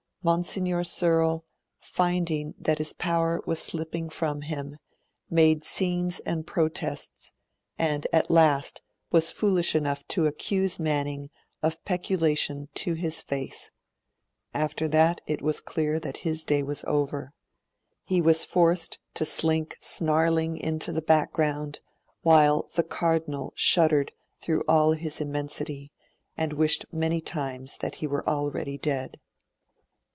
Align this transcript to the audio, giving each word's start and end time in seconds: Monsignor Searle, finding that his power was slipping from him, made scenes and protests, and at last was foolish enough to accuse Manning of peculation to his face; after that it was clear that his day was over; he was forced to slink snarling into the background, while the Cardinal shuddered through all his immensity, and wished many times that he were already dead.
Monsignor 0.23 0.83
Searle, 0.83 1.45
finding 1.79 2.53
that 2.59 2.77
his 2.77 2.93
power 2.93 3.41
was 3.47 3.59
slipping 3.59 4.07
from 4.07 4.41
him, 4.41 4.77
made 5.31 5.63
scenes 5.63 6.19
and 6.19 6.45
protests, 6.45 7.31
and 7.75 8.05
at 8.13 8.29
last 8.29 8.83
was 9.11 9.31
foolish 9.31 9.73
enough 9.73 10.07
to 10.09 10.27
accuse 10.27 10.77
Manning 10.77 11.31
of 11.63 11.83
peculation 11.85 12.69
to 12.75 12.93
his 12.93 13.19
face; 13.23 13.71
after 14.53 14.87
that 14.89 15.21
it 15.25 15.41
was 15.41 15.59
clear 15.59 15.99
that 15.99 16.17
his 16.17 16.43
day 16.43 16.61
was 16.61 16.83
over; 16.85 17.33
he 18.05 18.21
was 18.21 18.45
forced 18.45 18.99
to 19.15 19.25
slink 19.25 19.75
snarling 19.81 20.55
into 20.55 20.91
the 20.91 21.01
background, 21.01 21.79
while 22.21 22.67
the 22.75 22.83
Cardinal 22.83 23.53
shuddered 23.55 24.11
through 24.39 24.63
all 24.67 24.91
his 24.91 25.19
immensity, 25.19 25.91
and 26.37 26.53
wished 26.53 26.85
many 26.91 27.21
times 27.21 27.77
that 27.77 27.95
he 27.95 28.05
were 28.05 28.23
already 28.29 28.77
dead. 28.77 29.19